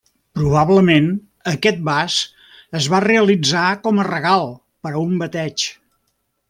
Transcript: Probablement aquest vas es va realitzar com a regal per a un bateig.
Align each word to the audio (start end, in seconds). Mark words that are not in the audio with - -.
Probablement 0.37 1.09
aquest 1.51 1.83
vas 1.89 2.17
es 2.81 2.89
va 2.95 3.03
realitzar 3.07 3.67
com 3.85 4.01
a 4.05 4.09
regal 4.11 4.51
per 4.87 4.95
a 4.95 4.99
un 5.07 5.17
bateig. 5.25 5.69